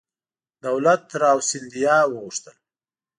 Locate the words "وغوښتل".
2.07-2.55